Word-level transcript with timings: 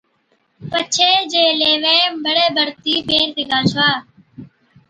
پڇي 0.69 1.09
جين 1.31 1.51
ليوين 1.59 2.09
بڙي 2.23 2.45
بڙتِي 2.57 2.93
پيهر 3.07 3.29
سِگھا 3.35 3.59
ڇَوا۔ 3.69 3.89